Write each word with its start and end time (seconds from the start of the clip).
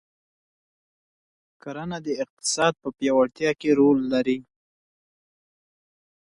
کرنه 1.61 1.97
د 2.05 2.07
اقتصاد 2.23 2.73
په 2.81 2.89
پیاوړتیا 2.97 3.51
کې 3.59 3.69
رول 3.79 3.99
لري. 4.13 4.37